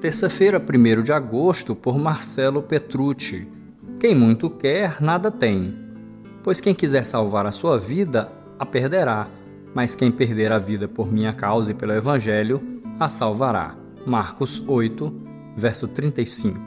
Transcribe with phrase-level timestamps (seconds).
[0.00, 3.46] Terça-feira, 1 de agosto, por Marcelo Petrucci.
[4.00, 5.72] Quem muito quer, nada tem.
[6.42, 9.28] Pois quem quiser salvar a sua vida, a perderá,
[9.72, 12.60] mas quem perder a vida por minha causa e pelo Evangelho,
[12.98, 13.76] a salvará.
[14.04, 15.14] Marcos 8,
[15.56, 16.58] verso 35.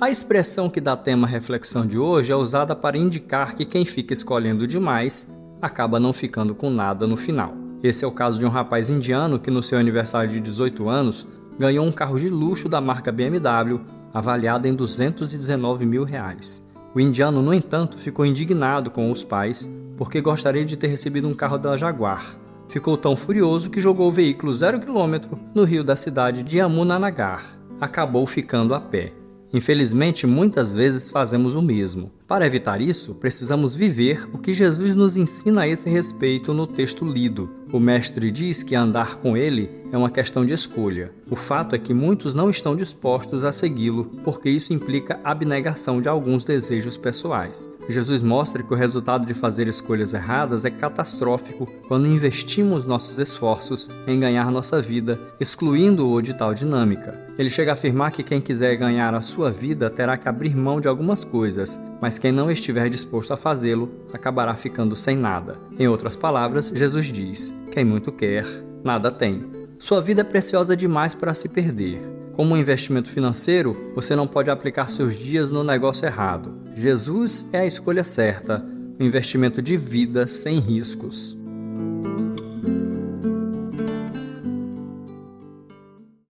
[0.00, 3.84] A expressão que dá tema à reflexão de hoje é usada para indicar que quem
[3.84, 5.32] fica escolhendo demais
[5.64, 7.54] acaba não ficando com nada no final.
[7.82, 11.26] Esse é o caso de um rapaz indiano que, no seu aniversário de 18 anos,
[11.58, 13.80] ganhou um carro de luxo da marca BMW,
[14.12, 16.66] avaliado em 219 mil reais.
[16.94, 21.34] O indiano, no entanto, ficou indignado com os pais porque gostaria de ter recebido um
[21.34, 22.36] carro da Jaguar.
[22.68, 27.44] Ficou tão furioso que jogou o veículo zero quilômetro no rio da cidade de Yamunanagar.
[27.80, 29.12] Acabou ficando a pé.
[29.54, 32.10] Infelizmente, muitas vezes fazemos o mesmo.
[32.26, 37.04] Para evitar isso, precisamos viver o que Jesus nos ensina a esse respeito no texto
[37.04, 37.48] lido.
[37.74, 41.10] O Mestre diz que andar com ele é uma questão de escolha.
[41.28, 46.08] O fato é que muitos não estão dispostos a segui-lo, porque isso implica abnegação de
[46.08, 47.68] alguns desejos pessoais.
[47.88, 53.90] Jesus mostra que o resultado de fazer escolhas erradas é catastrófico quando investimos nossos esforços
[54.06, 57.24] em ganhar nossa vida, excluindo-o de tal dinâmica.
[57.36, 60.80] Ele chega a afirmar que quem quiser ganhar a sua vida terá que abrir mão
[60.80, 65.58] de algumas coisas, mas quem não estiver disposto a fazê-lo acabará ficando sem nada.
[65.78, 68.44] Em outras palavras, Jesus diz: quem muito quer,
[68.82, 69.44] nada tem.
[69.78, 72.00] Sua vida é preciosa demais para se perder.
[72.32, 76.58] Como um investimento financeiro, você não pode aplicar seus dias no negócio errado.
[76.76, 78.64] Jesus é a escolha certa,
[78.98, 81.36] um investimento de vida sem riscos.